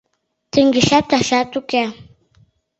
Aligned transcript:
Теҥгечат, 0.51 1.05
тачат 1.09 1.49
уке. 1.59 1.83